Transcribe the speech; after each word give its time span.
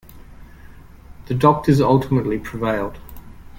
The 1.27 1.35
doctors 1.35 1.79
ultimately 1.79 2.39
prevailed. 2.39 2.97